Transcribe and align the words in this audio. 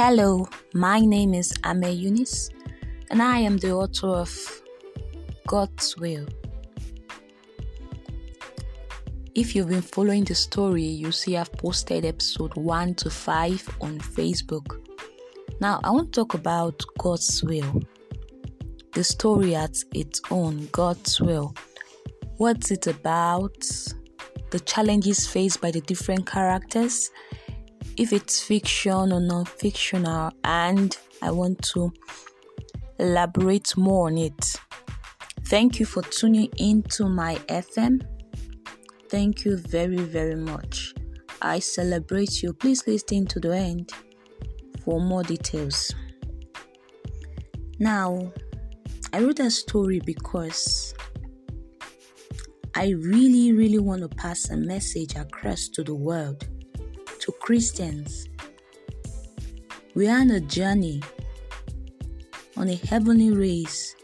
Hello, 0.00 0.46
my 0.74 1.00
name 1.00 1.34
is 1.34 1.52
Ame 1.66 1.90
Eunice, 1.90 2.50
and 3.10 3.20
I 3.20 3.40
am 3.40 3.56
the 3.56 3.72
author 3.72 4.06
of 4.06 4.62
God's 5.48 5.96
Will. 5.96 6.24
If 9.34 9.56
you've 9.56 9.70
been 9.70 9.82
following 9.82 10.22
the 10.22 10.36
story, 10.36 10.84
you 10.84 11.10
see 11.10 11.36
I've 11.36 11.52
posted 11.54 12.04
episode 12.04 12.54
1 12.54 12.94
to 12.94 13.10
5 13.10 13.76
on 13.80 13.98
Facebook. 13.98 14.80
Now, 15.60 15.80
I 15.82 15.90
want 15.90 16.12
to 16.12 16.20
talk 16.20 16.34
about 16.34 16.80
God's 16.96 17.42
Will. 17.42 17.82
The 18.92 19.02
story 19.02 19.56
at 19.56 19.78
its 19.92 20.20
own, 20.30 20.68
God's 20.70 21.20
Will. 21.20 21.56
What's 22.36 22.70
it 22.70 22.86
about? 22.86 23.66
The 24.50 24.60
challenges 24.60 25.26
faced 25.26 25.60
by 25.60 25.72
the 25.72 25.80
different 25.80 26.24
characters 26.24 27.10
if 27.98 28.12
it's 28.12 28.40
fiction 28.40 29.12
or 29.12 29.20
non-fictional 29.20 30.30
and 30.44 30.96
I 31.20 31.32
want 31.32 31.60
to 31.72 31.92
elaborate 32.98 33.76
more 33.76 34.06
on 34.06 34.16
it. 34.16 34.56
Thank 35.46 35.80
you 35.80 35.86
for 35.86 36.02
tuning 36.02 36.48
into 36.58 37.06
my 37.08 37.34
FM. 37.48 38.06
Thank 39.10 39.44
you 39.44 39.56
very 39.56 39.96
very 39.96 40.36
much. 40.36 40.94
I 41.42 41.58
celebrate 41.58 42.42
you. 42.42 42.52
Please 42.52 42.86
listen 42.86 43.26
to 43.26 43.40
the 43.40 43.56
end 43.56 43.90
for 44.84 45.00
more 45.00 45.24
details. 45.24 45.92
Now, 47.80 48.32
I 49.12 49.20
wrote 49.20 49.40
a 49.40 49.50
story 49.50 50.00
because 50.04 50.94
I 52.74 52.90
really, 52.90 53.52
really 53.52 53.78
want 53.78 54.02
to 54.02 54.08
pass 54.08 54.50
a 54.50 54.56
message 54.56 55.16
across 55.16 55.68
to 55.70 55.82
the 55.82 55.94
world 55.94 56.40
to 56.40 56.57
Christians. 57.48 58.28
We 59.94 60.06
are 60.06 60.20
on 60.20 60.30
a 60.32 60.38
journey, 60.38 61.02
on 62.58 62.68
a 62.68 62.74
heavenly 62.74 63.30
race, 63.30 63.96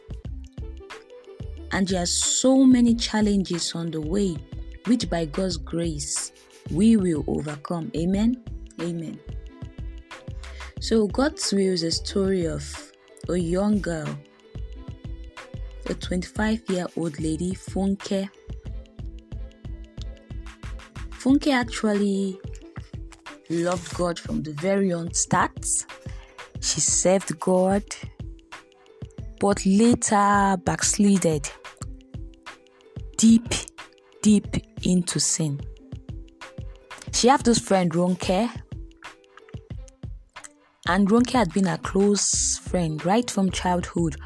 and 1.71 1.87
there 1.87 2.05
are 2.05 2.07
so 2.07 2.65
many 2.65 2.95
challenges 2.95 3.75
on 3.75 3.91
the 3.91 4.01
way, 4.01 4.39
which 4.87 5.11
by 5.11 5.27
God's 5.27 5.59
grace 5.59 6.33
we 6.71 6.97
will 6.97 7.23
overcome. 7.27 7.93
Amen. 7.95 8.43
Amen. 8.81 9.21
So, 10.81 11.07
God's 11.07 11.53
will 11.53 11.75
is 11.75 11.83
a 11.83 11.91
story 11.91 12.47
of 12.47 12.65
a 13.29 13.37
young 13.37 13.79
girl, 13.79 14.09
a 15.85 15.93
25 15.93 16.63
year 16.71 16.87
old 16.97 17.21
lady, 17.21 17.53
Funke. 17.53 18.27
Funke 21.11 21.53
actually 21.53 22.41
loved 23.51 23.95
God 23.95 24.19
from 24.19 24.43
the 24.43 24.53
very 24.53 24.93
on 24.93 25.13
start. 25.13 25.67
She 26.61 26.81
served 26.81 27.39
God, 27.41 27.85
but 29.39 29.65
later 29.67 30.57
backslided 30.65 31.51
deep, 33.17 33.49
deep 34.23 34.57
into 34.83 35.21
sin. 35.21 35.61
She 37.13 37.29
had 37.29 37.45
this 37.45 37.59
friend 37.59 37.91
Ronke, 37.93 38.51
and 40.89 41.09
Ronke 41.09 41.33
had 41.33 41.53
been 41.53 41.67
a 41.69 41.79
close 41.79 42.59
friend 42.59 43.05
right 43.05 43.31
from 43.31 43.51
childhood. 43.51 44.17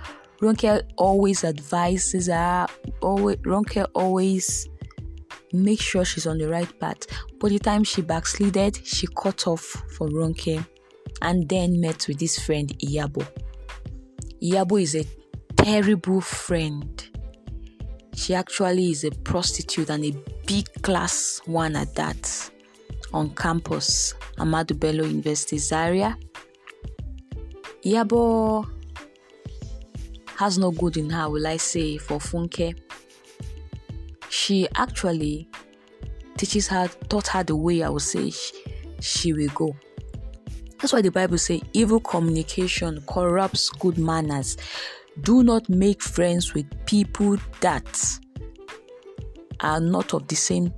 Ronke 0.41 0.83
always 0.97 1.45
advises 1.45 2.29
her. 2.29 2.67
Always, 3.03 3.37
Ronke 3.39 3.87
always 3.95 4.69
make 5.53 5.81
sure 5.81 6.05
she's 6.05 6.27
on 6.27 6.39
the 6.39 6.49
right 6.49 6.79
path. 6.81 7.07
By 7.39 7.49
the 7.49 7.59
time 7.59 7.85
she 7.85 8.03
backslided, 8.03 8.87
she 8.87 9.07
cut 9.17 9.47
off 9.47 9.63
from 9.91 10.11
Ronke 10.11 10.65
and 11.23 11.49
then 11.49 11.81
met 11.81 12.07
with 12.09 12.19
this 12.19 12.39
friend 12.39 12.69
Iyabo. 12.79 13.27
Iyabo 14.43 14.83
is 14.83 14.95
a 14.95 15.05
terrible 15.57 16.21
friend. 16.21 17.09
She 18.15 18.35
actually 18.35 18.91
is 18.91 19.05
a 19.05 19.11
prostitute 19.11 19.91
and 19.91 20.05
a 20.05 20.13
big 20.47 20.67
class 20.83 21.41
one 21.47 21.77
at 21.77 21.95
that 21.95 22.51
on 23.13 23.31
campus, 23.31 24.15
Ahmadu 24.39 24.79
Bello 24.79 25.05
University 25.05 25.59
Zaria. 25.59 26.17
Iyabo 27.85 28.69
has 30.37 30.59
no 30.59 30.71
good 30.71 30.97
in 30.97 31.11
her, 31.11 31.29
will 31.31 31.47
I 31.47 31.57
say, 31.57 31.97
for 31.97 32.19
Funke 32.19 32.79
she 34.31 34.69
actually 34.75 35.49
teaches 36.37 36.69
her, 36.69 36.89
taught 37.09 37.29
her 37.29 37.43
the 37.43 37.57
way 37.57 37.83
I 37.83 37.89
would 37.89 38.03
say 38.03 38.31
she, 38.31 38.55
she 39.01 39.33
will 39.33 39.51
go. 39.55 39.77
That's 40.81 40.93
why 40.93 41.03
the 41.03 41.11
Bible 41.11 41.39
says 41.39 41.61
evil 41.73 42.01
communication 42.01 43.03
corrupts 43.09 43.71
good 43.71 43.99
manners. 43.99 44.57
Do 45.23 45.43
not 45.43 45.69
make 45.69 46.01
friends 46.01 46.55
with 46.55 46.67
people 46.87 47.37
that 47.61 48.19
are 49.61 49.81
not 49.81 50.15
of 50.15 50.29
the 50.29 50.37
same 50.37 50.73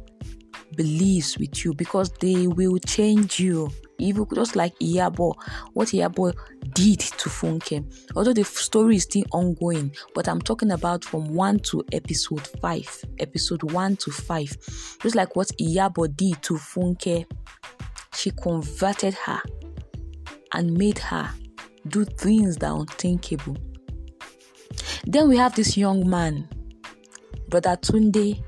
beliefs 0.77 1.38
with 1.38 1.65
you 1.65 1.75
because 1.75 2.11
they 2.12 2.47
will 2.47 2.78
change 2.78 3.38
you 3.38 3.71
evil, 4.00 4.27
just 4.34 4.56
like 4.56 4.78
Iyabo, 4.78 5.34
what 5.75 5.88
Iyabo 5.88 6.34
did 6.72 7.00
to 7.00 7.28
Funke. 7.28 7.84
Although 8.16 8.33
the 8.33 8.44
story 8.44 8.97
is 8.97 9.05
still 9.05 9.25
ongoing, 9.33 9.94
but 10.15 10.28
I'm 10.28 10.41
talking 10.41 10.72
about 10.72 11.05
from 11.05 11.34
1 11.34 11.59
to 11.61 11.84
episode 11.93 12.47
5. 12.61 13.05
Episode 13.19 13.62
1 13.72 13.97
to 13.97 14.11
5. 14.11 14.99
Just 15.03 15.15
like 15.15 15.37
what 15.37 15.49
Iyabo 15.61 16.15
did 16.16 16.43
to 16.43 16.55
Funke, 16.55 17.27
she 18.15 18.31
converted 18.31 19.15
her 19.15 19.41
and 20.53 20.77
made 20.77 20.99
her 20.99 21.31
do 21.88 22.05
things 22.05 22.56
that 22.59 22.71
are 22.71 22.81
unthinkable. 22.81 23.56
Then 25.05 25.28
we 25.28 25.37
have 25.37 25.55
this 25.55 25.77
young 25.77 26.09
man, 26.09 26.49
Brother 27.49 27.77
Tunde. 27.77 28.43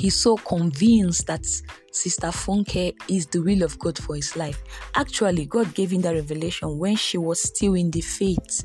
He's 0.00 0.16
so 0.16 0.38
convinced 0.38 1.26
that 1.26 1.44
Sister 1.92 2.28
Funke 2.28 2.94
is 3.06 3.26
the 3.26 3.42
will 3.42 3.62
of 3.62 3.78
God 3.78 3.98
for 3.98 4.16
his 4.16 4.34
life. 4.34 4.62
Actually, 4.94 5.44
God 5.44 5.74
gave 5.74 5.92
him 5.92 6.00
that 6.00 6.14
revelation 6.14 6.78
when 6.78 6.96
she 6.96 7.18
was 7.18 7.42
still 7.42 7.74
in 7.74 7.90
the 7.90 8.00
faith, 8.00 8.64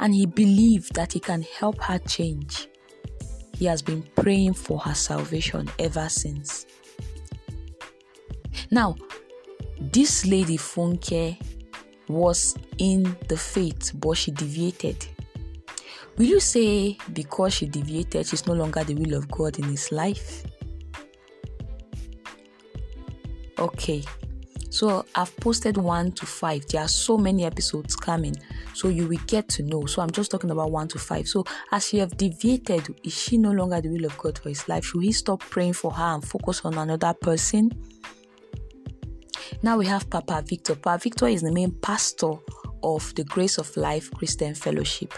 and 0.00 0.12
he 0.12 0.26
believed 0.26 0.92
that 0.96 1.12
he 1.12 1.20
can 1.20 1.42
help 1.42 1.80
her 1.82 2.00
change. 2.00 2.66
He 3.56 3.66
has 3.66 3.80
been 3.80 4.02
praying 4.16 4.54
for 4.54 4.80
her 4.80 4.94
salvation 4.94 5.70
ever 5.78 6.08
since. 6.08 6.66
Now, 8.72 8.96
this 9.78 10.26
lady 10.26 10.58
Funke 10.58 11.40
was 12.08 12.56
in 12.78 13.16
the 13.28 13.36
faith, 13.36 13.92
but 13.94 14.14
she 14.14 14.32
deviated. 14.32 15.06
Will 16.16 16.26
you 16.26 16.40
say 16.40 16.96
because 17.12 17.54
she 17.54 17.66
deviated, 17.66 18.26
she's 18.26 18.46
no 18.46 18.52
longer 18.54 18.84
the 18.84 18.94
will 18.94 19.14
of 19.14 19.28
God 19.30 19.58
in 19.58 19.64
his 19.64 19.90
life? 19.90 20.44
Okay, 23.58 24.04
so 24.70 25.04
I've 25.14 25.34
posted 25.36 25.76
one 25.76 26.12
to 26.12 26.26
five. 26.26 26.66
There 26.66 26.82
are 26.82 26.88
so 26.88 27.16
many 27.16 27.44
episodes 27.44 27.96
coming, 27.96 28.36
so 28.74 28.88
you 28.88 29.08
will 29.08 29.20
get 29.26 29.48
to 29.50 29.62
know. 29.62 29.86
So 29.86 30.02
I'm 30.02 30.10
just 30.10 30.30
talking 30.30 30.50
about 30.50 30.70
one 30.70 30.86
to 30.88 30.98
five. 30.98 31.26
So 31.28 31.44
as 31.72 31.88
she 31.88 31.98
have 31.98 32.16
deviated, 32.16 32.94
is 33.02 33.16
she 33.16 33.38
no 33.38 33.50
longer 33.50 33.80
the 33.80 33.88
will 33.88 34.04
of 34.04 34.16
God 34.18 34.38
for 34.38 34.48
his 34.48 34.68
life? 34.68 34.84
Should 34.84 35.02
he 35.02 35.12
stop 35.12 35.40
praying 35.40 35.74
for 35.74 35.92
her 35.92 36.14
and 36.14 36.24
focus 36.24 36.60
on 36.64 36.74
another 36.74 37.14
person? 37.14 37.72
Now 39.62 39.78
we 39.78 39.86
have 39.86 40.10
Papa 40.10 40.44
Victor. 40.46 40.74
Papa 40.74 41.02
Victor 41.02 41.28
is 41.28 41.42
the 41.42 41.52
main 41.52 41.72
pastor 41.72 42.32
of 42.82 43.14
the 43.14 43.24
Grace 43.24 43.58
of 43.58 43.76
Life 43.76 44.10
Christian 44.12 44.54
Fellowship. 44.54 45.12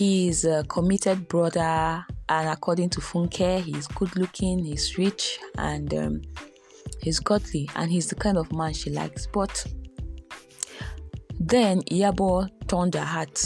He 0.00 0.28
is 0.28 0.46
a 0.46 0.64
committed 0.66 1.28
brother, 1.28 2.06
and 2.26 2.48
according 2.48 2.88
to 2.88 3.02
Funke, 3.02 3.62
he's 3.62 3.86
good 3.86 4.16
looking, 4.16 4.64
he's 4.64 4.96
rich, 4.96 5.38
and 5.58 5.92
um, 5.92 6.22
he's 7.02 7.20
godly 7.20 7.68
and 7.76 7.90
he's 7.90 8.06
the 8.06 8.14
kind 8.14 8.38
of 8.38 8.50
man 8.50 8.72
she 8.72 8.88
likes. 8.88 9.26
But 9.26 9.66
then 11.38 11.82
Iyabo 11.82 12.48
turned 12.66 12.94
her 12.94 13.04
heart. 13.04 13.38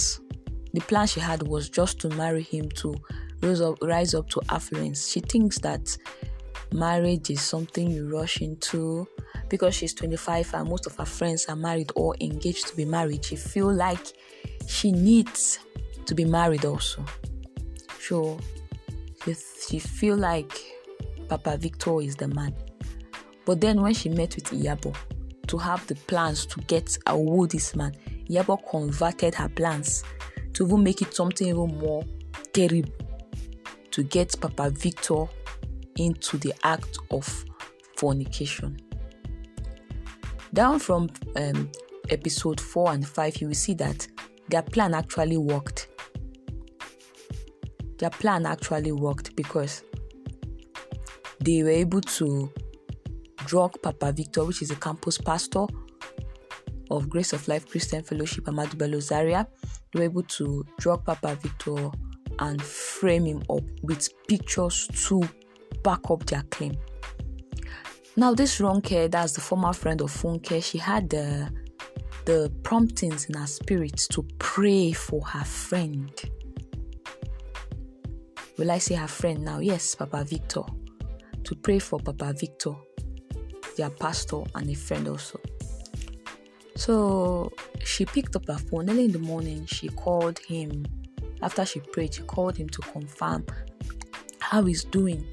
The 0.72 0.80
plan 0.82 1.08
she 1.08 1.18
had 1.18 1.42
was 1.42 1.68
just 1.68 1.98
to 2.02 2.08
marry 2.10 2.44
him 2.44 2.68
to 2.76 2.94
rise 3.42 3.60
up, 3.60 3.78
rise 3.82 4.14
up 4.14 4.28
to 4.28 4.40
affluence. 4.48 5.08
She 5.08 5.18
thinks 5.18 5.58
that 5.58 5.98
marriage 6.72 7.30
is 7.30 7.40
something 7.40 7.90
you 7.90 8.08
rush 8.16 8.42
into 8.42 9.08
because 9.48 9.74
she's 9.74 9.92
25 9.92 10.54
and 10.54 10.68
most 10.68 10.86
of 10.86 10.94
her 10.98 11.04
friends 11.04 11.46
are 11.46 11.56
married 11.56 11.90
or 11.96 12.14
engaged 12.20 12.68
to 12.68 12.76
be 12.76 12.84
married. 12.84 13.24
She 13.24 13.34
feel 13.34 13.74
like 13.74 14.06
she 14.68 14.92
needs 14.92 15.58
to 16.06 16.14
be 16.14 16.24
married 16.24 16.64
also. 16.64 17.04
So 18.00 18.38
she 19.68 19.78
feel 19.78 20.16
like 20.16 20.52
Papa 21.28 21.56
Victor 21.56 22.00
is 22.00 22.16
the 22.16 22.28
man. 22.28 22.54
But 23.44 23.60
then 23.60 23.80
when 23.80 23.94
she 23.94 24.08
met 24.08 24.34
with 24.36 24.50
Iyabo 24.50 24.94
to 25.46 25.58
have 25.58 25.86
the 25.86 25.94
plans 25.94 26.46
to 26.46 26.60
get 26.62 26.96
a 27.06 27.16
woo 27.16 27.46
this 27.46 27.74
man, 27.74 27.94
Iyabo 28.28 28.68
converted 28.70 29.34
her 29.34 29.48
plans 29.48 30.04
to 30.54 30.66
even 30.66 30.82
make 30.82 31.02
it 31.02 31.14
something 31.14 31.48
even 31.48 31.78
more 31.78 32.04
terrible 32.52 32.92
to 33.90 34.02
get 34.02 34.38
Papa 34.40 34.70
Victor 34.70 35.26
into 35.96 36.38
the 36.38 36.52
act 36.64 36.98
of 37.10 37.44
fornication. 37.96 38.76
Down 40.52 40.78
from 40.78 41.10
um, 41.36 41.70
episode 42.10 42.60
4 42.60 42.92
and 42.92 43.06
5, 43.06 43.36
you 43.40 43.48
will 43.48 43.54
see 43.54 43.74
that 43.74 44.06
their 44.48 44.62
plan 44.62 44.94
actually 44.94 45.36
worked. 45.36 45.83
Their 47.98 48.10
plan 48.10 48.46
actually 48.46 48.92
worked 48.92 49.36
because 49.36 49.84
they 51.40 51.62
were 51.62 51.70
able 51.70 52.00
to 52.00 52.50
drug 53.46 53.80
Papa 53.82 54.12
Victor, 54.12 54.44
which 54.44 54.62
is 54.62 54.70
a 54.70 54.76
campus 54.76 55.18
pastor 55.18 55.66
of 56.90 57.08
Grace 57.08 57.32
of 57.32 57.46
Life 57.48 57.68
Christian 57.68 58.02
Fellowship, 58.02 58.44
Ahmadu 58.44 58.76
Bello 58.78 59.00
Zaria. 59.00 59.46
They 59.92 60.00
were 60.00 60.04
able 60.04 60.22
to 60.22 60.64
drug 60.78 61.04
Papa 61.04 61.36
Victor 61.40 61.90
and 62.40 62.60
frame 62.60 63.26
him 63.26 63.42
up 63.50 63.62
with 63.82 64.08
pictures 64.26 64.88
to 65.06 65.22
back 65.82 66.10
up 66.10 66.26
their 66.26 66.42
claim. 66.50 66.76
Now, 68.16 68.34
this 68.34 68.60
Ronke, 68.60 69.10
that's 69.10 69.32
the 69.32 69.40
former 69.40 69.72
friend 69.72 70.00
of 70.00 70.10
Funke, 70.10 70.62
she 70.62 70.78
had 70.78 71.10
the 71.10 71.50
the 72.24 72.50
promptings 72.62 73.26
in 73.26 73.34
her 73.34 73.46
spirit 73.46 73.98
to 74.10 74.22
pray 74.38 74.92
for 74.92 75.20
her 75.26 75.44
friend. 75.44 76.10
Will 78.56 78.70
I 78.70 78.78
say 78.78 78.94
her 78.94 79.08
friend 79.08 79.44
now? 79.44 79.58
Yes, 79.58 79.94
Papa 79.94 80.24
Victor. 80.24 80.62
To 81.42 81.54
pray 81.56 81.78
for 81.78 81.98
Papa 81.98 82.32
Victor, 82.38 82.72
their 83.76 83.90
pastor, 83.90 84.42
and 84.54 84.70
a 84.70 84.74
friend 84.74 85.08
also. 85.08 85.40
So 86.76 87.52
she 87.84 88.04
picked 88.06 88.36
up 88.36 88.46
her 88.46 88.58
phone 88.58 88.88
early 88.90 89.06
in 89.06 89.12
the 89.12 89.18
morning. 89.18 89.66
She 89.66 89.88
called 89.88 90.38
him. 90.38 90.86
After 91.42 91.64
she 91.66 91.80
prayed, 91.80 92.14
she 92.14 92.22
called 92.22 92.56
him 92.56 92.68
to 92.70 92.80
confirm 92.82 93.44
how 94.38 94.64
he's 94.64 94.84
doing. 94.84 95.26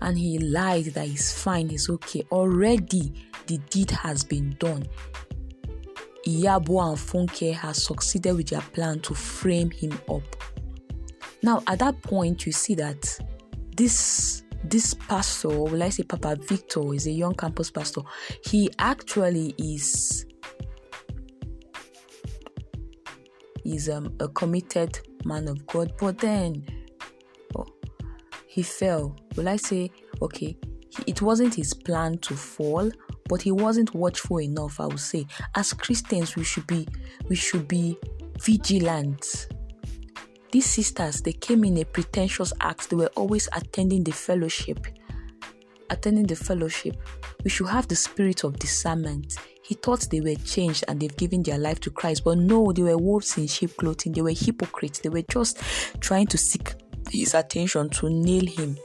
And 0.00 0.16
he 0.16 0.38
lied 0.38 0.86
that 0.86 1.06
he's 1.06 1.32
fine, 1.32 1.68
he's 1.68 1.88
okay. 1.90 2.24
Already 2.32 3.12
the 3.46 3.58
deed 3.70 3.90
has 3.90 4.24
been 4.24 4.56
done. 4.58 4.86
Iyabo 6.26 6.88
and 6.88 6.98
Funke 6.98 7.54
has 7.54 7.84
succeeded 7.84 8.36
with 8.36 8.48
their 8.48 8.60
plan 8.60 9.00
to 9.00 9.14
frame 9.14 9.70
him 9.70 9.92
up. 10.08 10.22
Now, 11.42 11.62
at 11.66 11.78
that 11.78 12.00
point, 12.02 12.46
you 12.46 12.52
see 12.52 12.74
that 12.76 13.18
this 13.76 14.42
this 14.64 14.92
pastor, 14.94 15.48
will 15.48 15.82
I 15.82 15.88
say 15.88 16.02
Papa 16.02 16.36
Victor, 16.36 16.92
is 16.92 17.06
a 17.06 17.12
young 17.12 17.34
campus 17.34 17.70
pastor. 17.70 18.02
He 18.44 18.70
actually 18.78 19.54
is 19.58 20.26
is 23.64 23.88
um, 23.88 24.14
a 24.20 24.28
committed 24.28 24.98
man 25.24 25.46
of 25.48 25.66
God, 25.66 25.92
but 25.98 26.18
then 26.18 26.64
oh, 27.56 27.66
he 28.46 28.62
fell. 28.62 29.16
Will 29.36 29.48
I 29.48 29.56
say 29.56 29.90
okay? 30.20 30.56
It 31.06 31.22
wasn't 31.22 31.54
his 31.54 31.72
plan 31.74 32.18
to 32.18 32.34
fall, 32.34 32.90
but 33.28 33.42
he 33.42 33.52
wasn't 33.52 33.94
watchful 33.94 34.40
enough 34.40 34.80
i 34.80 34.86
would 34.86 34.98
say 34.98 35.26
as 35.54 35.72
christians 35.72 36.34
we 36.34 36.42
should 36.42 36.66
be 36.66 36.88
we 37.28 37.36
should 37.36 37.68
be 37.68 37.96
vigilant 38.40 39.48
these 40.50 40.66
sisters 40.66 41.20
they 41.20 41.32
came 41.32 41.64
in 41.64 41.78
a 41.78 41.84
pretentious 41.84 42.52
act. 42.60 42.90
They 42.90 42.96
were 42.96 43.10
always 43.16 43.48
attending 43.54 44.04
the 44.04 44.12
fellowship. 44.12 44.86
Attending 45.90 46.26
the 46.26 46.36
fellowship. 46.36 46.96
We 47.44 47.50
should 47.50 47.68
have 47.68 47.88
the 47.88 47.96
spirit 47.96 48.44
of 48.44 48.58
discernment. 48.58 49.36
He 49.62 49.74
thought 49.74 50.08
they 50.10 50.20
were 50.20 50.34
changed 50.36 50.84
and 50.88 51.00
they've 51.00 51.16
given 51.16 51.42
their 51.42 51.58
life 51.58 51.80
to 51.80 51.90
christ. 51.90 52.24
But 52.24 52.38
no 52.38 52.72
they 52.72 52.82
were 52.82 52.96
wolves 52.96 53.36
in 53.36 53.46
sheep 53.46 53.76
clothing. 53.76 54.12
They 54.12 54.22
were 54.22 54.30
hypocrites. 54.30 55.00
They 55.00 55.10
were 55.10 55.22
just 55.22 55.60
trying 56.00 56.26
to 56.28 56.38
seek 56.38 56.74
his 57.10 57.34
attention 57.34 57.90
to 57.90 58.08
nail 58.08 58.46
him. 58.46 58.78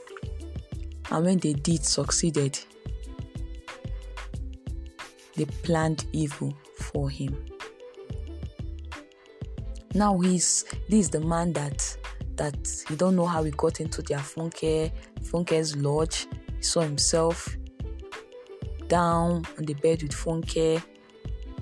And 1.10 1.24
when 1.24 1.38
they 1.38 1.54
did 1.54 1.84
succeeded. 1.84 2.58
They 5.36 5.46
planned 5.46 6.04
evil 6.12 6.54
for 6.78 7.10
him. 7.10 7.53
Now 9.94 10.18
he's 10.18 10.64
this 10.88 11.06
is 11.06 11.10
the 11.10 11.20
man 11.20 11.52
that 11.52 11.96
that 12.36 12.84
he 12.88 12.96
don't 12.96 13.14
know 13.14 13.26
how 13.26 13.44
he 13.44 13.52
got 13.52 13.80
into 13.80 14.02
their 14.02 14.18
Funke 14.18 14.90
Funke's 15.20 15.76
lodge. 15.76 16.26
He 16.56 16.62
saw 16.62 16.80
himself 16.80 17.56
down 18.88 19.44
on 19.56 19.64
the 19.64 19.74
bed 19.74 20.02
with 20.02 20.12
Funke. 20.12 20.82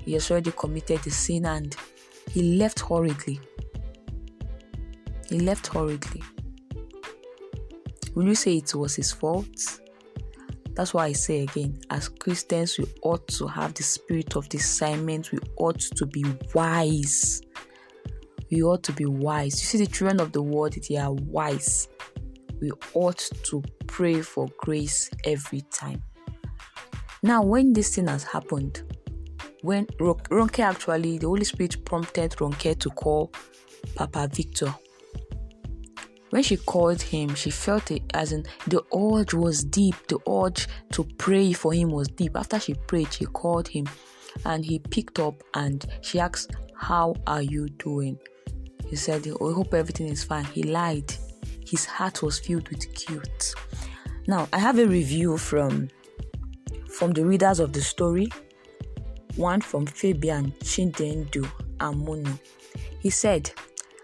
He 0.03 0.13
has 0.13 0.29
already 0.31 0.51
committed 0.51 0.99
the 1.03 1.11
sin 1.11 1.45
and 1.45 1.75
he 2.31 2.57
left 2.57 2.79
hurriedly. 2.79 3.39
He 5.29 5.39
left 5.39 5.67
hurriedly. 5.67 6.23
Will 8.15 8.27
you 8.27 8.35
say 8.35 8.57
it 8.57 8.73
was 8.75 8.95
his 8.95 9.11
fault? 9.11 9.79
That's 10.73 10.93
why 10.93 11.05
I 11.05 11.13
say 11.13 11.43
again, 11.43 11.79
as 11.91 12.09
Christians, 12.09 12.79
we 12.79 12.85
ought 13.03 13.27
to 13.27 13.47
have 13.47 13.75
the 13.75 13.83
spirit 13.83 14.35
of 14.35 14.49
discernment. 14.49 15.31
We 15.31 15.39
ought 15.57 15.79
to 15.79 16.05
be 16.07 16.25
wise. 16.53 17.41
We 18.53 18.61
ought 18.61 18.83
to 18.83 18.93
be 18.93 19.05
wise. 19.05 19.59
You 19.59 19.65
see, 19.65 19.77
the 19.79 19.87
children 19.87 20.21
of 20.21 20.31
the 20.31 20.41
world, 20.43 20.75
they 20.87 20.97
are 20.97 21.11
wise. 21.11 21.87
We 22.61 22.71
ought 22.93 23.29
to 23.45 23.63
pray 23.87 24.21
for 24.21 24.47
grace 24.57 25.09
every 25.25 25.61
time. 25.71 26.03
Now, 27.23 27.41
when 27.41 27.73
this 27.73 27.95
thing 27.95 28.07
has 28.07 28.23
happened, 28.23 28.83
when 29.61 29.87
Ronke 29.99 30.59
actually, 30.59 31.17
the 31.17 31.27
Holy 31.27 31.45
Spirit 31.45 31.83
prompted 31.83 32.31
Ronke 32.31 32.77
to 32.79 32.89
call 32.91 33.31
Papa 33.95 34.29
Victor 34.31 34.73
when 36.33 36.41
she 36.41 36.57
called 36.57 36.99
him, 36.99 37.35
she 37.35 37.51
felt 37.51 37.91
it 37.91 38.01
as 38.15 38.31
in 38.31 38.43
the 38.65 38.83
urge 38.91 39.35
was 39.35 39.63
deep. 39.63 39.93
The 40.07 40.17
urge 40.27 40.67
to 40.93 41.03
pray 41.19 41.53
for 41.53 41.75
him 41.75 41.91
was 41.91 42.07
deep. 42.07 42.35
After 42.35 42.59
she 42.59 42.73
prayed, 42.73 43.13
she 43.13 43.25
called 43.25 43.67
him 43.67 43.87
and 44.43 44.65
he 44.65 44.79
picked 44.79 45.19
up 45.19 45.43
and 45.53 45.85
she 46.01 46.19
asked, 46.19 46.55
How 46.75 47.13
are 47.27 47.43
you 47.43 47.69
doing? 47.69 48.17
He 48.93 48.97
said, 48.97 49.27
oh, 49.39 49.49
I 49.49 49.55
hope 49.55 49.73
everything 49.73 50.07
is 50.07 50.23
fine. 50.23 50.45
He 50.45 50.61
lied. 50.61 51.11
His 51.67 51.83
heart 51.83 52.21
was 52.21 52.37
filled 52.37 52.69
with 52.69 52.93
guilt. 52.93 53.55
Now, 54.27 54.47
I 54.53 54.59
have 54.59 54.77
a 54.77 54.85
review 54.85 55.39
from 55.39 55.89
from 56.89 57.09
the 57.09 57.25
readers 57.25 57.59
of 57.59 57.73
the 57.73 57.81
story. 57.81 58.27
One 59.35 59.61
from 59.61 59.87
Fabian 59.87 60.51
Chindendu 60.59 61.49
Amono. 61.79 62.39
He 62.99 63.09
said, 63.09 63.49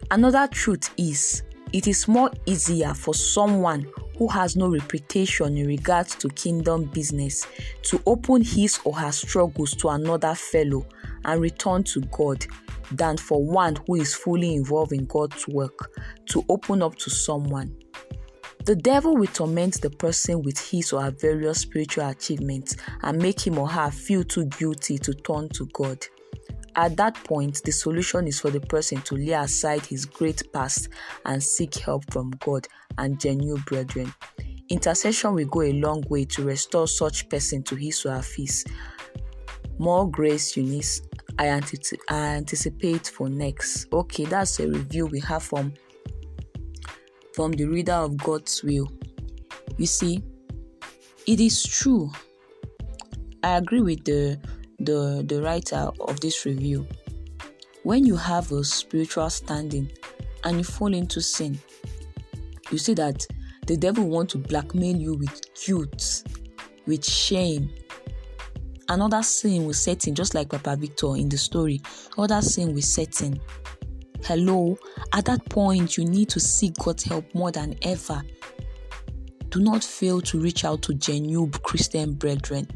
Another 0.09 0.47
truth 0.47 0.91
is 0.97 1.43
it 1.71 1.85
is 1.85 2.07
more 2.07 2.31
easier 2.47 2.95
for 2.95 3.13
someone 3.13 3.85
who 4.17 4.27
has 4.29 4.55
no 4.55 4.69
reputation 4.69 5.55
in 5.55 5.67
regards 5.67 6.15
to 6.15 6.29
kingdom 6.29 6.85
business 6.85 7.45
to 7.83 8.01
open 8.07 8.41
his 8.41 8.79
or 8.85 8.95
her 8.95 9.11
struggles 9.11 9.75
to 9.75 9.89
another 9.89 10.33
fellow 10.33 10.83
and 11.25 11.39
return 11.39 11.83
to 11.83 12.01
God 12.11 12.43
than 12.91 13.17
for 13.17 13.43
one 13.43 13.77
who 13.87 13.95
is 13.95 14.15
fully 14.15 14.55
involved 14.55 14.93
in 14.93 15.05
God's 15.05 15.47
work 15.47 15.91
to 16.27 16.43
open 16.49 16.81
up 16.81 16.95
to 16.97 17.09
someone. 17.09 17.75
The 18.65 18.75
devil 18.75 19.15
will 19.15 19.27
torment 19.27 19.81
the 19.81 19.89
person 19.89 20.41
with 20.43 20.59
his 20.59 20.93
or 20.93 21.01
her 21.01 21.11
various 21.11 21.61
spiritual 21.61 22.07
achievements 22.07 22.75
and 23.01 23.21
make 23.21 23.45
him 23.45 23.57
or 23.57 23.67
her 23.67 23.89
feel 23.89 24.23
too 24.23 24.45
guilty 24.45 24.97
to 24.99 25.13
turn 25.13 25.49
to 25.49 25.65
God. 25.73 26.05
At 26.75 26.95
that 26.97 27.15
point, 27.23 27.61
the 27.63 27.71
solution 27.71 28.27
is 28.27 28.39
for 28.39 28.51
the 28.51 28.59
person 28.59 29.01
to 29.01 29.15
lay 29.15 29.33
aside 29.33 29.85
his 29.85 30.05
great 30.05 30.43
past 30.53 30.89
and 31.25 31.41
seek 31.41 31.75
help 31.75 32.11
from 32.11 32.31
God 32.39 32.67
and 32.97 33.19
genuine 33.19 33.63
brethren. 33.65 34.13
Intercession 34.69 35.33
will 35.33 35.47
go 35.47 35.63
a 35.63 35.73
long 35.73 36.03
way 36.09 36.25
to 36.25 36.43
restore 36.43 36.87
such 36.87 37.27
person 37.27 37.63
to 37.63 37.75
his 37.75 38.05
or 38.05 38.11
her 38.11 38.23
peace. 38.23 38.65
More 39.79 40.09
grace, 40.09 40.55
Eunice. 40.55 41.01
I, 41.39 41.47
anticipate, 41.47 42.01
I 42.09 42.35
anticipate 42.35 43.07
for 43.07 43.29
next. 43.29 43.87
Okay, 43.93 44.25
that's 44.25 44.59
a 44.59 44.67
review 44.67 45.05
we 45.05 45.21
have 45.21 45.41
from 45.41 45.73
from 47.33 47.53
the 47.53 47.63
reader 47.63 47.93
of 47.93 48.17
God's 48.17 48.61
will. 48.61 48.91
You 49.77 49.85
see, 49.85 50.21
it 51.25 51.39
is 51.39 51.63
true. 51.63 52.11
I 53.41 53.55
agree 53.55 53.79
with 53.79 54.03
the 54.03 54.37
the, 54.79 55.23
the 55.25 55.41
writer 55.41 55.89
of 56.01 56.19
this 56.19 56.45
review. 56.45 56.85
When 57.83 58.05
you 58.05 58.17
have 58.17 58.51
a 58.51 58.63
spiritual 58.63 59.29
standing 59.29 59.89
and 60.43 60.57
you 60.57 60.65
fall 60.65 60.93
into 60.93 61.21
sin, 61.21 61.57
you 62.69 62.77
see 62.77 62.93
that 62.95 63.25
the 63.65 63.77
devil 63.77 64.09
want 64.09 64.29
to 64.31 64.37
blackmail 64.37 64.97
you 64.97 65.13
with 65.13 65.41
guilt, 65.53 66.23
with 66.85 67.05
shame. 67.05 67.69
Another 68.89 69.23
sin 69.23 69.65
will 69.65 69.73
set 69.73 70.07
in, 70.07 70.15
just 70.15 70.33
like 70.35 70.49
Papa 70.49 70.75
Victor 70.75 71.15
in 71.15 71.29
the 71.29 71.37
story. 71.37 71.81
Other 72.17 72.41
sin 72.41 72.73
will 72.73 72.81
set 72.81 73.21
in. 73.21 73.39
Hello, 74.23 74.77
at 75.13 75.25
that 75.25 75.47
point, 75.49 75.97
you 75.97 76.05
need 76.05 76.29
to 76.29 76.39
seek 76.39 76.75
God's 76.75 77.03
help 77.03 77.23
more 77.33 77.51
than 77.51 77.75
ever. 77.83 78.21
Do 79.49 79.59
not 79.61 79.83
fail 79.83 80.21
to 80.21 80.39
reach 80.39 80.65
out 80.65 80.81
to 80.83 80.93
genuine 80.93 81.51
Christian 81.51 82.13
brethren 82.13 82.67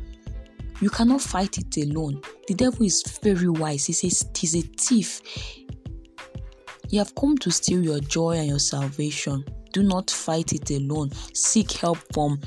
you 0.84 0.89
cannot 0.89 1.22
fight 1.22 1.58
it 1.58 1.77
alone. 1.77 2.22
The 2.48 2.55
devil 2.55 2.86
is 2.86 3.03
very 3.24 3.48
wise. 3.48 3.86
He 3.86 3.93
says 3.93 4.25
he's 4.36 4.55
a 4.55 4.62
thief. 4.62 5.22
You 6.89 7.00
have 7.00 7.15
come 7.15 7.38
to 7.38 7.51
steal 7.51 7.82
your 7.82 8.01
joy 8.01 8.32
and 8.38 8.50
your 8.50 8.60
salvation. 8.60 9.46
Do 9.72 9.82
not 9.82 10.12
fight 10.12 10.51
it 10.51 10.70
alone. 10.72 11.12
Seek 11.34 11.72
help 11.72 12.00
from 12.13 12.39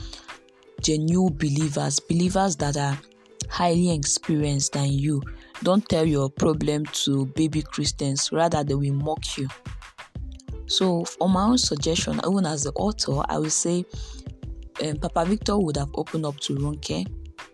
genuine 0.82 1.34
believers, 1.34 1.98
believers 1.98 2.56
that 2.56 2.76
are 2.76 2.98
highly 3.48 3.92
experienced 3.92 4.72
than 4.72 4.92
you. 4.92 5.22
don't 5.62 5.88
tell 5.88 6.04
your 6.04 6.28
problem 6.28 6.84
to 6.86 7.26
baby 7.26 7.62
Christians, 7.62 8.30
rather, 8.32 8.62
they 8.62 8.74
will 8.74 8.94
mock 8.94 9.38
you. 9.38 9.48
So, 10.66 11.04
on 11.20 11.32
my 11.32 11.44
own 11.44 11.58
suggestion, 11.58 12.20
even 12.28 12.44
as 12.44 12.64
the 12.64 12.72
author, 12.72 13.22
I 13.28 13.38
will 13.38 13.50
say 13.50 13.84
um, 14.84 14.96
Papa 14.96 15.24
Victor 15.24 15.58
would 15.58 15.76
have 15.76 15.90
opened 15.94 16.26
up 16.26 16.38
to 16.40 16.56
Ronke 16.56 17.06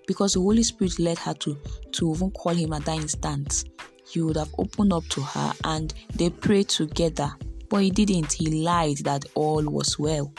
because 0.07 0.35
the 0.35 0.41
Holy 0.41 0.63
Spirit 0.63 0.99
led 0.99 1.19
her 1.19 1.35
to, 1.35 1.57
to 1.93 2.13
even 2.15 2.31
call 2.31 2.55
him 2.55 2.73
at 2.73 2.85
that 2.87 2.97
instant. 2.97 3.65
He 4.09 4.21
would 4.21 4.37
have 4.37 4.53
opened 4.59 4.93
up 4.93 5.05
to 5.11 5.21
her 5.21 5.53
and 5.65 5.93
they 6.15 6.31
prayed 6.31 6.69
together. 6.69 7.33
But 7.69 7.83
he 7.83 7.91
didn't. 7.91 8.33
He 8.33 8.63
lied 8.63 8.99
that 8.99 9.25
all 9.35 9.65
was 9.65 9.99
well. 9.99 10.33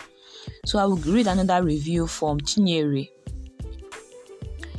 So 0.66 0.78
I 0.80 0.86
will 0.86 0.98
read 0.98 1.28
another 1.28 1.64
review 1.64 2.06
from 2.06 2.40
Chinyere. 2.40 3.10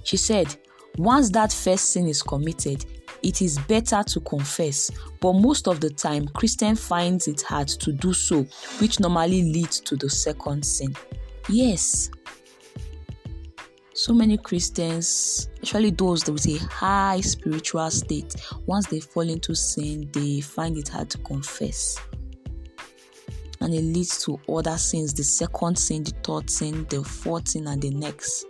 She 0.05 0.17
said, 0.17 0.57
Once 0.97 1.31
that 1.31 1.53
first 1.53 1.93
sin 1.93 2.07
is 2.07 2.23
committed, 2.23 2.85
it 3.23 3.41
is 3.43 3.59
better 3.59 4.03
to 4.03 4.21
confess, 4.21 4.91
but 5.21 5.33
most 5.33 5.67
of 5.67 5.81
the 5.81 5.91
time, 5.91 6.29
Christian 6.29 6.77
finds 6.77 7.27
it 7.27 7.43
hard 7.43 7.69
to 7.69 7.93
do 7.93 8.13
so, 8.13 8.47
which 8.81 9.01
normally 9.01 9.43
leads 9.53 9.81
to 9.81 9.97
the 9.97 10.11
second 10.11 10.65
sin. 10.65 10.95
Yes, 11.49 12.11
so 13.97 14.13
many 14.13 14.37
Christians, 14.37 15.49
especially 15.63 15.91
those 15.91 16.29
with 16.29 16.47
a 16.49 16.59
high 16.67 17.21
spiritual 17.21 17.89
state, 17.91 18.35
once 18.67 18.89
they 18.89 18.99
fall 18.99 19.29
into 19.29 19.55
sin, 19.55 20.11
they 20.13 20.41
find 20.41 20.77
it 20.77 20.89
hard 20.89 21.09
to 21.11 21.19
confess. 21.19 21.97
And 23.61 23.73
it 23.73 23.83
leads 23.83 24.23
to 24.25 24.41
other 24.49 24.77
sins 24.79 25.15
the 25.15 25.23
second 25.23 25.79
sin, 25.79 26.03
the 26.03 26.11
third 26.25 26.51
sin, 26.51 26.87
the 26.91 27.05
fourth 27.05 27.49
sin, 27.49 27.69
and 27.69 27.81
the 27.81 27.91
next. 27.91 28.47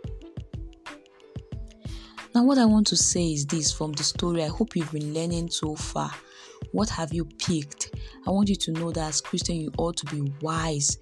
Now, 2.35 2.43
what 2.43 2.59
I 2.59 2.65
want 2.65 2.89
to 2.89 2.97
say 2.97 3.33
is 3.33 3.47
this 3.47 3.71
from 3.71 3.93
the 3.93 4.03
story. 4.03 4.43
I 4.43 4.49
hope 4.49 4.75
you've 4.75 4.91
been 4.91 5.15
learning 5.15 5.51
so 5.51 5.77
far. 5.77 6.11
What 6.73 6.89
have 6.89 7.13
you 7.13 7.27
picked? 7.27 7.95
I 8.27 8.31
want 8.31 8.49
you 8.49 8.57
to 8.57 8.73
know 8.73 8.91
that 8.91 9.09
as 9.09 9.21
Christian, 9.21 9.55
you 9.55 9.71
ought 9.79 9.97
to 9.99 10.07
be 10.07 10.33
wise. 10.41 10.99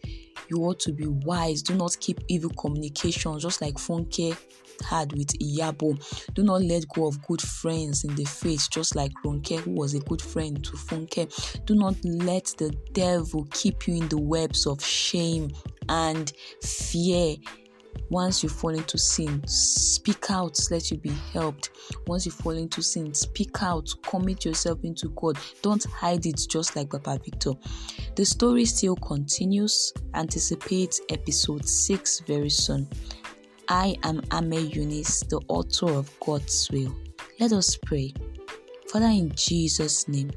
You 0.50 0.58
ought 0.58 0.78
to 0.80 0.92
be 0.92 1.06
wise. 1.06 1.62
Do 1.62 1.74
not 1.74 1.96
keep 2.00 2.20
evil 2.28 2.50
communication, 2.50 3.38
just 3.38 3.62
like 3.62 3.76
Funke 3.76 4.36
had 4.84 5.12
with 5.12 5.28
Iyabo. 5.38 6.34
Do 6.34 6.42
not 6.42 6.60
let 6.60 6.86
go 6.88 7.06
of 7.06 7.22
good 7.22 7.40
friends 7.40 8.04
in 8.04 8.14
the 8.14 8.26
faith, 8.26 8.68
just 8.70 8.94
like 8.94 9.12
Ronke, 9.24 9.60
who 9.60 9.70
was 9.70 9.94
a 9.94 10.00
good 10.00 10.20
friend 10.20 10.62
to 10.62 10.72
Funke. 10.72 11.64
Do 11.64 11.74
not 11.74 11.94
let 12.04 12.54
the 12.58 12.76
devil 12.92 13.48
keep 13.52 13.88
you 13.88 14.02
in 14.02 14.08
the 14.08 14.20
webs 14.20 14.66
of 14.66 14.84
shame 14.84 15.50
and 15.88 16.30
fear 16.60 17.36
once 18.10 18.42
you 18.42 18.48
fall 18.48 18.70
into 18.70 18.98
sin, 18.98 19.42
speak 19.46 20.30
out, 20.30 20.58
let 20.70 20.90
you 20.90 20.98
be 20.98 21.12
helped. 21.32 21.70
Once 22.06 22.26
you 22.26 22.32
fall 22.32 22.52
into 22.52 22.82
sin, 22.82 23.14
speak 23.14 23.62
out, 23.62 23.88
commit 24.02 24.44
yourself 24.44 24.78
into 24.84 25.08
God. 25.10 25.38
Don't 25.62 25.84
hide 25.84 26.26
it 26.26 26.40
just 26.48 26.76
like 26.76 26.90
Papa 26.90 27.20
Victor. 27.24 27.52
The 28.14 28.24
story 28.24 28.64
still 28.66 28.96
continues. 28.96 29.92
Anticipate 30.14 31.00
episode 31.08 31.66
6 31.66 32.20
very 32.20 32.50
soon. 32.50 32.88
I 33.68 33.96
am 34.02 34.20
Ame 34.32 34.68
Eunice, 34.70 35.20
the 35.22 35.40
author 35.48 35.90
of 35.90 36.10
God's 36.20 36.70
Will. 36.70 36.94
Let 37.40 37.52
us 37.52 37.76
pray. 37.76 38.12
Father, 38.90 39.06
in 39.06 39.32
Jesus' 39.34 40.06
name, 40.08 40.30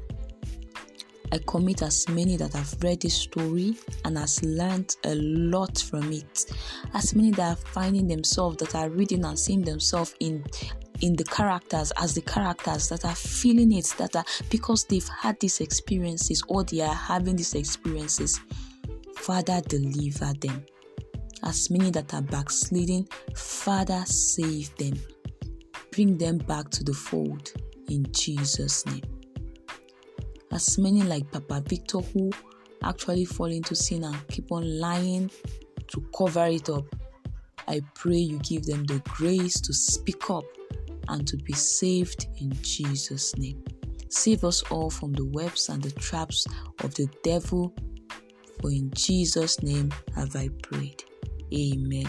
I 1.32 1.38
commit 1.46 1.82
as 1.82 2.08
many 2.08 2.36
that 2.36 2.52
have 2.52 2.76
read 2.82 3.00
this 3.00 3.14
story 3.14 3.76
and 4.04 4.16
has 4.16 4.42
learned 4.44 4.94
a 5.04 5.14
lot 5.14 5.78
from 5.78 6.12
it. 6.12 6.52
As 6.94 7.14
many 7.14 7.32
that 7.32 7.52
are 7.52 7.56
finding 7.56 8.06
themselves 8.06 8.58
that 8.58 8.74
are 8.74 8.88
reading 8.88 9.24
and 9.24 9.38
seeing 9.38 9.62
themselves 9.62 10.14
in 10.20 10.44
in 11.02 11.14
the 11.14 11.24
characters 11.24 11.92
as 11.98 12.14
the 12.14 12.22
characters 12.22 12.88
that 12.88 13.04
are 13.04 13.14
feeling 13.14 13.72
it 13.72 13.92
that 13.98 14.16
are 14.16 14.24
because 14.48 14.84
they've 14.84 15.08
had 15.08 15.38
these 15.40 15.60
experiences 15.60 16.42
or 16.48 16.64
they 16.64 16.80
are 16.80 16.94
having 16.94 17.36
these 17.36 17.54
experiences. 17.54 18.40
Father, 19.16 19.60
deliver 19.68 20.32
them. 20.40 20.64
As 21.42 21.70
many 21.70 21.90
that 21.90 22.14
are 22.14 22.22
backsliding, 22.22 23.08
Father, 23.34 24.02
save 24.06 24.74
them. 24.76 24.94
Bring 25.90 26.16
them 26.16 26.38
back 26.38 26.70
to 26.70 26.84
the 26.84 26.94
fold 26.94 27.52
in 27.88 28.06
Jesus' 28.12 28.86
name 28.86 29.15
as 30.52 30.78
many 30.78 31.02
like 31.02 31.30
Papa 31.30 31.62
Victor 31.66 31.98
who 31.98 32.30
actually 32.82 33.24
fall 33.24 33.46
into 33.46 33.74
sin 33.74 34.04
and 34.04 34.28
keep 34.28 34.52
on 34.52 34.78
lying 34.78 35.30
to 35.88 36.04
cover 36.16 36.46
it 36.46 36.68
up. 36.68 36.84
I 37.68 37.80
pray 37.94 38.16
you 38.16 38.38
give 38.40 38.64
them 38.64 38.84
the 38.84 39.00
grace 39.04 39.60
to 39.60 39.72
speak 39.72 40.30
up 40.30 40.44
and 41.08 41.26
to 41.26 41.36
be 41.36 41.52
saved 41.52 42.26
in 42.40 42.52
Jesus' 42.62 43.36
name. 43.36 43.62
Save 44.08 44.44
us 44.44 44.62
all 44.70 44.88
from 44.90 45.12
the 45.12 45.24
webs 45.24 45.68
and 45.68 45.82
the 45.82 45.90
traps 45.90 46.46
of 46.84 46.94
the 46.94 47.08
devil. 47.22 47.74
For 48.60 48.70
in 48.70 48.90
Jesus' 48.94 49.62
name 49.62 49.92
have 50.14 50.34
I 50.36 50.48
prayed. 50.62 51.02
Amen. 51.52 52.08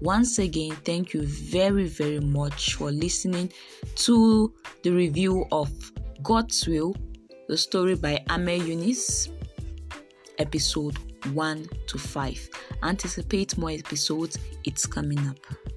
Once 0.00 0.38
again, 0.38 0.72
thank 0.84 1.12
you 1.12 1.22
very, 1.22 1.86
very 1.86 2.20
much 2.20 2.74
for 2.74 2.90
listening 2.90 3.52
to 3.96 4.52
the 4.82 4.90
review 4.90 5.44
of 5.50 5.70
God's 6.22 6.66
Will 6.66 6.94
the 7.50 7.56
story 7.56 7.96
by 7.96 8.16
Ame 8.30 8.64
Eunice, 8.64 9.28
episode 10.38 10.96
1 11.34 11.68
to 11.88 11.98
5. 11.98 12.48
Anticipate 12.84 13.58
more 13.58 13.72
episodes, 13.72 14.38
it's 14.62 14.86
coming 14.86 15.18
up. 15.26 15.69